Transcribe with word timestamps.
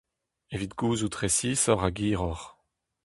Evit 0.53 0.73
gouzout 0.79 1.15
resisoc'h 1.21 1.83
hag 1.85 1.97
hiroc'h… 2.03 2.47